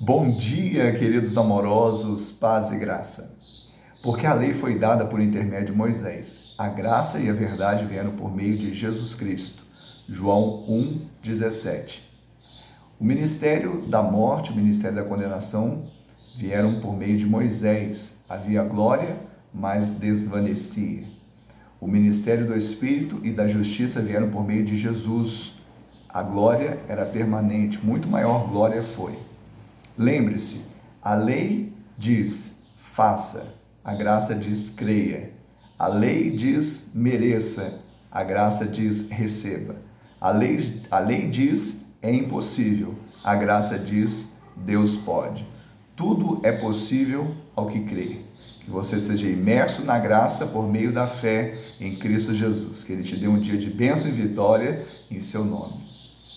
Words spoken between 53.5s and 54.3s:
de bênção e